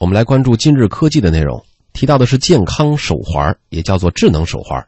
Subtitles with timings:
[0.00, 1.62] 我们来关注今日科技的内容，
[1.92, 4.82] 提到的是健康手环，也叫做智能手环。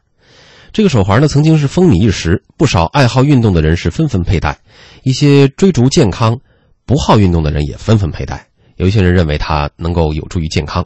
[0.71, 4.57] 这个手环呢，曾经是风靡一时，不少爱好运动的人士纷纷佩戴，
[5.03, 6.39] 一些追逐健康、
[6.87, 8.47] 不好运动的人也纷纷佩戴。
[8.77, 10.83] 有一些人认为它能够有助于健康，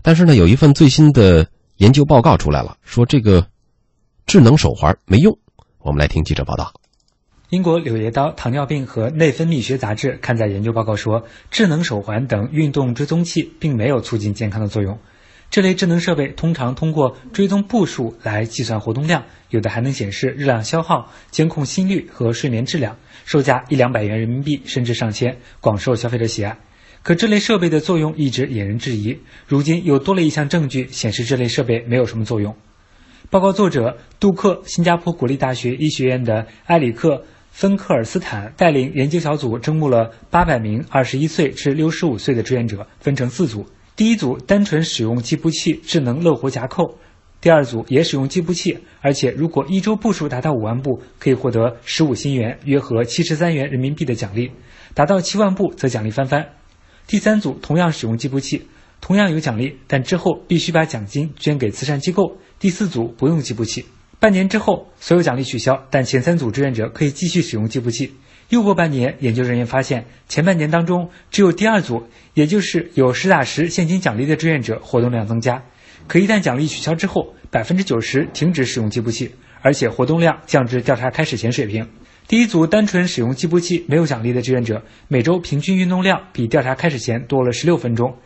[0.00, 1.46] 但是呢，有一份最新的
[1.76, 3.46] 研究报告出来了，说这个
[4.24, 5.38] 智能手环没用。
[5.80, 6.72] 我们来听记者报道。
[7.52, 14.98] 英国《柳叶刀糖尿病和内分泌学杂志》刊载研究报告说，智能手环等运动追踪器并没有促进健康的作用。
[15.50, 22.96] 这类智能设备通常通过追踪步数来计算活动量，有的还能显示热量消耗、监控心率和睡眠质量，
[23.26, 26.56] 售价一两百元人民币甚至上千，广受消费者喜爱。
[27.02, 32.56] 可这类设备的作用一直引人质疑，如今又多了一项证据显示这类设备没有什么作用。
[33.28, 37.26] 报告作者杜克，新加坡国立大学医学院的埃里克。
[37.52, 43.66] 芬克尔斯坦带领研究小组征募了八百名二十一岁至六十五岁的志愿者，分成四组。
[43.94, 46.98] 第一组单纯使用计步器智能乐活夹扣，
[47.42, 54.48] 第二组也使用计步器，而且如果一周步数达到五万步，可以获得十五新元（约合七十三元人民币）的奖励；
[54.94, 56.54] 达到七万步则奖励翻番。
[57.06, 58.66] 第三组同样使用计步器，
[59.02, 62.38] 同样有奖励，但之后必须把奖金捐给慈善机构。
[62.58, 63.84] 第四组不用计步器。
[64.22, 68.14] 半年之后，所有奖励取消，但前三组志愿者可以继续使用计步器。
[68.50, 75.64] 又过半年，研究人员发现，前半年当中，只有第二组，也就是有实打实现金奖励的志愿者活动量增加。
[76.06, 81.88] 可一旦奖励取消之后，百分之九十停止使用计步器，而且活动量降至调查开始前水平。
[82.28, 88.18] 第一组单纯使用计步器没有奖励的志愿者，每周平均运动量比调查开始前多了十六分钟。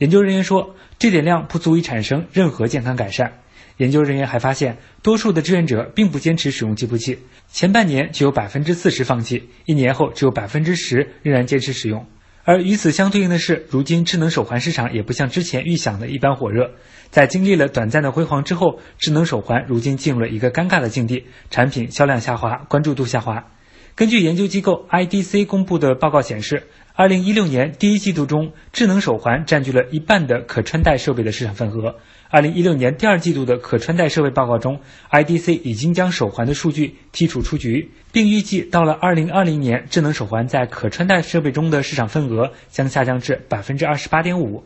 [0.00, 3.34] 研究人员说，这点量不足以产生任何健康改善。
[3.76, 12.06] 研究人员还发现，多数的志愿者并不坚持使用计步器，前半年就有百分之四十放弃，一年后只有百分之十仍然坚持使用。
[12.44, 16.72] 而与此相对应的是，如今智能手环市场也不像之前预想的一般火热。
[17.10, 23.46] 在经历了短暂的辉煌之后，智能手环如今进入了一个尴尬的境地，产品销量下滑，关注度下滑。
[23.94, 26.64] 根据研究机构 IDC 公布的报告显示，
[26.96, 31.96] 二零一六年第一季度中，智能手环占据了一半的可穿戴设备的市场份额。
[32.30, 44.62] 二零一六年第二季度的可穿戴设备报告中，IDC 已经将手环的数据剔除出局，并预计到了二零二零年，智能手环在可穿戴设备中的市场份额将下降至百分之二十八点五。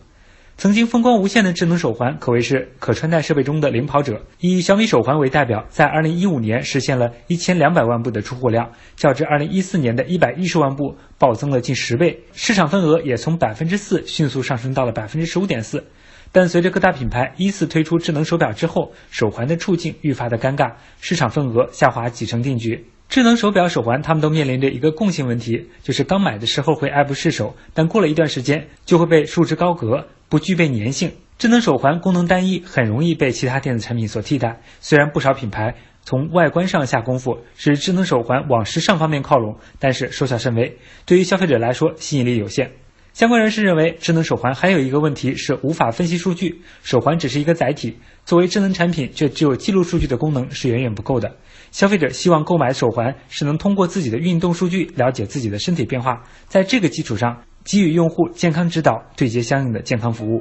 [0.61, 15.85] 曾经风光无限的智能手环可谓是可穿戴设备中的领跑者，以小米手环为代表，在二零一五年实现了一千两百万部的出货量，较之二零一四年的一百一十万部暴增了近十倍，市场份额也从百分之四迅速上升到了百分之十五点四。
[16.33, 22.85] 但随着各大品牌依次推出智能手表之后，手环的处境愈发的尴尬，市场份额下滑几成定局。
[23.09, 31.13] 智能手表、手环，他们都面临着一个共性问题，就是刚买的时候会爱不释手，但过了一段时间就会被束之高阁，不具备粘性。
[31.39, 34.61] 智能手环功能单一，很容易被其他电子产品所替代。
[34.81, 40.77] 虽然不少品牌从外观上下功夫，使智能手环往时尚方面靠拢，但是收效甚微，
[41.07, 42.73] 对于消费者来说吸引力有限。
[43.19, 46.63] 相关人士认为，智能手环还有一个问题是无法分析数据。
[46.85, 51.35] 手环只是一个载体，作为智能产品，却只有记录数据的功能是远远不够的。
[51.73, 60.41] 消费者希望购买手环是能通过自己的运动数据了解自己的身体变化，在这个基础上给予用户健康指导，对接相应的健康服务。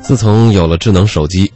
[0.00, 1.50] 自从有了智能手机，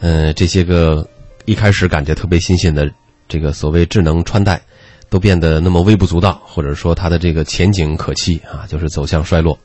[0.00, 1.04] 呃，这些个
[1.46, 2.88] 一开始感觉特别新鲜的
[3.26, 4.62] 这个所谓智能穿戴。
[5.08, 9.58] 都变得那么微不足道，或者说它的这个前景可期啊，就是走向衰落。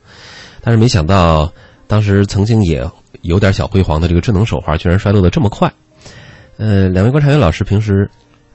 [0.62, 1.52] 但是没想到，
[1.88, 2.88] 当时曾经也
[3.24, 5.72] 有点小辉煌的这个智能手环，居然衰落的这么快。
[6.58, 8.08] 呃，两位观察员老师平时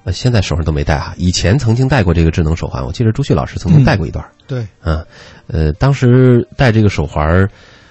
[0.04, 4.24] 呃现在手上都没戴哈，以前曾经戴过这个智能手环，我记得朱旭老师曾经戴过一段。
[4.47, 5.04] 对，嗯，
[5.48, 7.48] 呃，当时戴这个手环，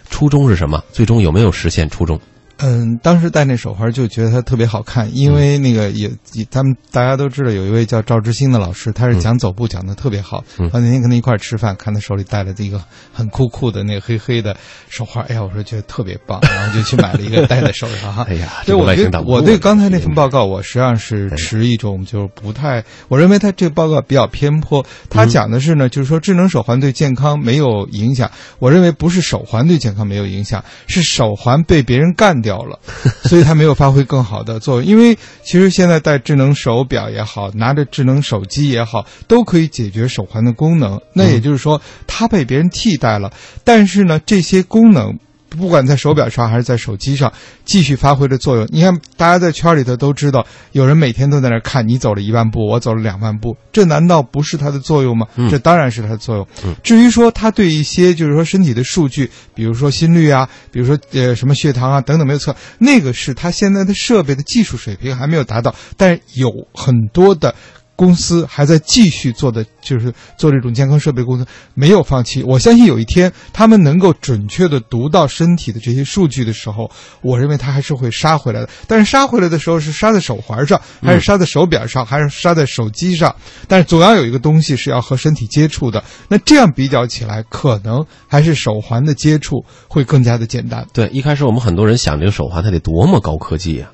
[0.10, 0.82] 初衷是什么？
[0.92, 2.18] 最终有没有实现初衷？
[2.58, 6.10] 嗯，当时戴那手环就觉得它特别好看，因为那个也，
[6.50, 10.42] 咱们大家都知道有一位叫赵之星的老师，他是讲走步讲的特别好。
[10.72, 14.56] 我那天跟他一块吃饭，看他手里戴了这个很酷酷的那个黑黑的
[14.88, 18.14] 手环，哎呀，我说觉得特别棒，然后就去买了一个戴在手上。
[18.14, 24.86] 哈， 哎呀，对我觉得我对刚才那份报告，我实际上是持一种就是不太，我认为他这个报告比较偏颇。
[25.10, 28.32] 他讲的是呢，就是说智能手环对健康没有影响。
[28.60, 32.45] 我认为不是手环对健康没有影响，是手环被别人干。
[32.46, 32.78] 掉了，
[33.26, 34.86] 所以他没有发挥更好的作用。
[34.86, 41.02] 因为其实现在戴智能手表也好，拿着智能手机也好，都可以解决手环的功能。
[41.12, 43.34] 那也就是说，它被别人替代了。
[43.64, 45.18] 但是呢，这些功能
[45.56, 47.32] 不管在手表上还是在手机上
[47.64, 48.68] 继续发挥着作用。
[48.70, 55.26] 你看，大家在圈里头都知道，有人每天都在那看你走了一万步，我走了两万步，这难道不是它的作用吗？
[55.50, 56.48] 这当然是它的作用。
[56.84, 67.56] 至于说它对一些就是说身体的数据，比如说心率啊，比如说呃什么血糖啊等等没有测，那个是它现在的设备的技术水平还没有达到，但是有很多的。
[67.96, 72.44] 公司还在继续做的，就是做这种健康设备公司没有放弃。
[72.44, 76.90] 我相信有一天他们能够准确的读到身体的这些数据的时候，
[77.22, 78.70] 我认为它还是会杀回来的。
[78.88, 83.34] 但是杀回来的时候是杀在手环上，还是杀在手表上，还是杀在手机上？
[83.68, 86.04] 但是总要有一个东西是要和身体接触的。
[86.28, 90.86] 那这样比较起来，可能还是手环的接触会更加的简单。
[90.92, 93.92] 对，一开始我们很多人想这个手环它得多么高科技啊！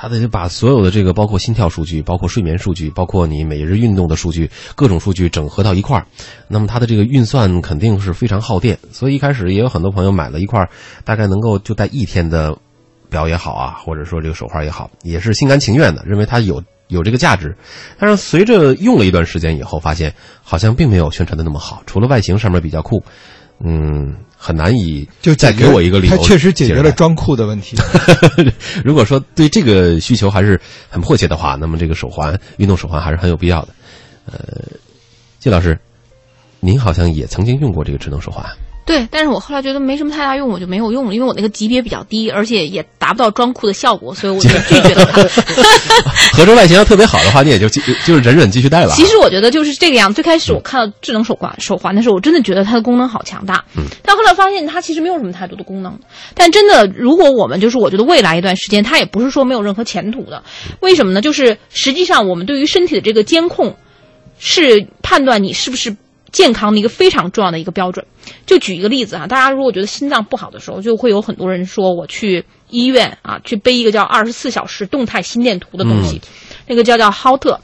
[0.00, 6.06] 它得把所有的这个，包括心跳数据、包括睡眠数据、包括你每日运动的数据，各种数据整合到一块儿。
[6.46, 10.70] 那么它的这个运算肯定是非常耗电，所以一开始也有很多朋友买了一块，
[11.04, 12.56] 大概能够就戴一天的
[13.10, 17.56] 表也好啊，或者说这个手环也好，也是心甘情愿的，认为它有有这个价值。
[17.98, 23.02] 但是随着用了一段时间以后，发现好像并没有宣传的那么好，除了外形上面比较酷，
[23.64, 24.14] 嗯。
[24.40, 27.76] 很难以就再给我一个理由，它确实解决了装酷的问题。
[28.84, 30.58] 如果说对这个需求还是
[30.88, 33.68] 很迫切的话，那么这个手环，运动手环还是很有必要的。
[34.26, 34.38] 呃，
[35.40, 35.76] 季老师，
[36.60, 38.46] 您好像也曾经用过这个智能手环。
[38.88, 45.22] 对，但是我后来觉得没什么太大用，我就没有用了，因为我那个级别比较低，而且也达不到装酷的效果，所以我就 拒绝了它。
[46.32, 48.94] 合着外形要特别好的话，你也就就是忍忍继续戴吧。
[48.96, 50.14] 其实我觉得就是这个样。
[50.14, 53.62] 最开始我看到智能手环手环的时候，我真的觉得它的功能好强大。
[53.76, 53.82] 嗯。
[54.02, 55.98] 但后来发现它其实没有什么太多的功能。
[56.34, 60.42] 但真的，如果我们就是我觉得未来一段时间，它也不是说没有任何前途的。
[60.80, 61.20] 为什么呢？
[61.20, 63.76] 就是实际上我们对于身体的这个监控，
[64.38, 65.94] 是判断你是不是。
[66.32, 68.06] 健康的一个非常重要的一个标准，
[68.46, 76.20] 就举一个例子啊，大家如果觉得心脏不好的时候，就会有很多人说我去医院啊，去背一个叫二十四小时动态心电图的东西，
[76.66, 77.60] 那个叫叫浩特。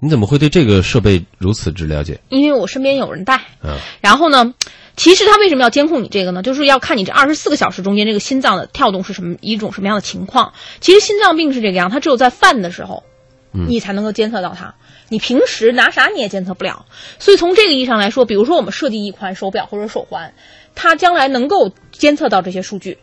[0.00, 2.20] 你怎么会对这个设备如此之了解？
[2.28, 3.40] 因为我身边有人带。
[3.62, 3.76] 嗯。
[4.00, 4.52] 然后呢，
[4.96, 6.42] 其实他为什么要监控你这个呢？
[6.42, 10.54] 就是要看你这二十四个小时中间这个心脏的跳动是什么一种什么样的情况。
[10.80, 13.04] 其实心脏病是这个样，它只有在犯的时候，
[13.52, 14.74] 你才能够监测到它。
[15.08, 16.86] 你平时拿啥你也监测不了，
[17.18, 20.32] 所以从这个意义上来说，比如说我们设计一款手表或者手环，
[20.74, 22.96] 它将来能够监测到这些数据，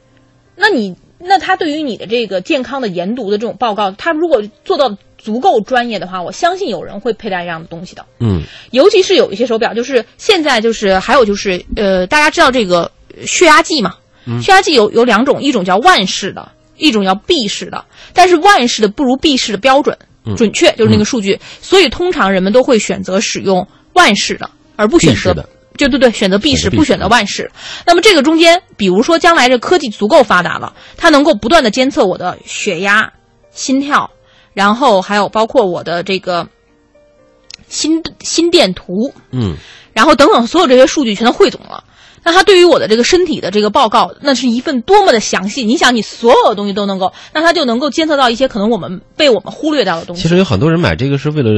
[0.56, 8.04] 那你那它对于你的这个健康的研读的这种报告，它如果做到足够专业的话，我相信有人会佩戴这样的东西的。
[8.20, 8.42] 嗯，
[8.72, 12.92] 尤其是有一些手表，就是现在就是还有就是呃，大家知道这个
[13.24, 13.96] 血压计嘛？
[14.42, 19.96] 血压计有有两种，一种叫腕式的，一种叫臂式的，但是腕式的不如臂式的标准。
[20.36, 25.34] 准确就是那个数据，所以通常人们都会选择使用万氏的，而不选择
[25.78, 27.50] 就对对，选择 B 式，不选择万氏。
[27.86, 33.14] 那么这个中间，比如说将来这科技足够发达了，它能够不断的监测我的血压、
[33.52, 34.12] 心跳，
[34.54, 36.48] 然后还有包括我的这个
[37.70, 39.56] 心心电图，嗯，
[39.94, 41.86] 然后等等所有这些数据全都汇总了。
[42.24, 45.64] 那它对于我的这个身体的这个报告，那是一份多么的详细！
[45.64, 50.22] 你想，你所有的东西都能够，那它就能够监测到一些可能我们被我们忽略掉的东西。
[50.22, 51.50] 其实有很多人买这个是为了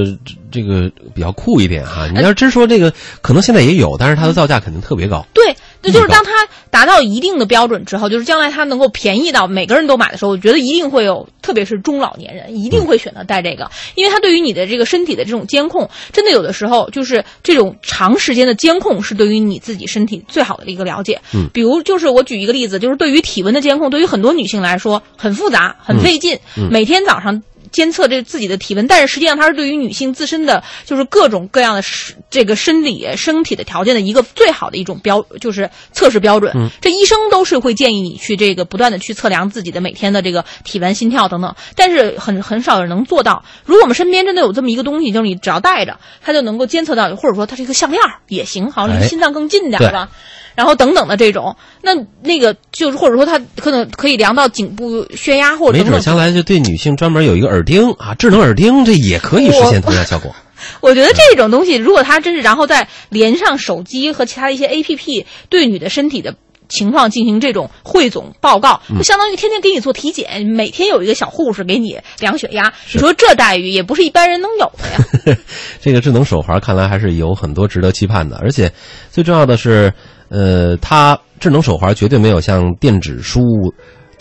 [0.51, 2.07] 这个比较酷一点哈。
[2.07, 5.25] 你要真说这个，可能现在也有，但是它的造价肯定特别高。
[5.33, 5.55] 对。
[5.83, 6.31] 那就是当它
[6.69, 21.19] 达到一定的标准之后，就是将来它能够便宜到每个人都买的时候，我觉得一定会有，特别是中老年人一定会选择戴这个，因为它对于你的这个身体的这种监控，真的有的时候就是这种长时间的监控是对于你自己身体最好的一个了解。
[21.33, 27.41] 嗯，比如就是我举一个例子，就是对于体温的监控，对于很多女性来说很复杂、很费劲，每天早上。
[27.71, 31.81] 监测这自己的体温，但是实际上它是对于女性自身的就是各种各样的
[32.29, 36.69] 这个生理身体的条件的一个最好的一种标，就是测试标准。
[36.81, 43.43] 这医生都是会建议你去这个不断的去测量自己的每天的这个体温、心跳等等，但是很很少有人能做到。
[43.65, 50.09] 如果我们身边真的有这么一个东西，就是你只要带着，它就能够监测到，或者说它是一个项链也行，好像离心脏更近点吧。
[50.55, 51.91] 然后等等的这种，那
[52.21, 60.35] 那个就是或者说它可能可以量到颈部血压，或者没准将来就对女性专门有一个耳钉啊，智能耳钉，这也可以实现同样效果。
[60.79, 66.35] 我觉得这种东西，如果它真是然后再连上手机和其他一些 A P P，对你的身体的
[66.69, 72.73] 情况进行这种汇总报告，就相当于天天给你做体检，每天有一个小护士给你量血压。
[72.93, 75.37] 你说这待遇也不是一般人能有的呀。
[75.81, 78.71] 这个智能手环看来还是有很多值得期盼的，而且
[79.09, 79.93] 最重要的是。
[80.31, 83.41] 呃，它智能手环绝对没有像电子书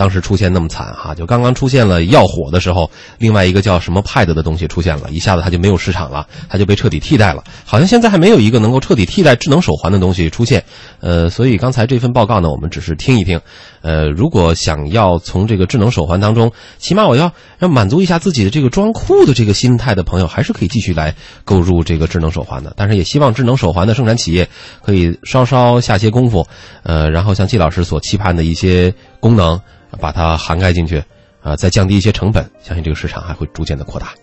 [0.01, 7.45] 当时出现那么惨哈，就刚刚出现了要火的时候，另外一个叫什么 Pad 的东西出现了，一下子它就没有市场了，它就被彻底替代了。
[7.67, 10.65] 好像现在还没有一个能够彻底替代智能手环的东西出现。
[11.01, 13.39] 呃，所以刚才这份报告呢，我们只是听一听。
[13.83, 21.15] 呃，如果想要从这个智能手环当中，起码我要要满足一下自己的这个装酷的这个心态的朋友，还是可以继续来
[21.45, 22.73] 购入这个智能手环的。
[22.75, 24.49] 但是也希望智能手环的生产企业
[24.83, 26.47] 可以稍稍下些功夫，
[26.85, 29.61] 呃，然后像季老师所期盼的一些功能，
[30.01, 31.03] 把它涵盖进去，
[31.43, 34.15] 啊，再降低一些成本，相信这个市场还会逐渐的扩大。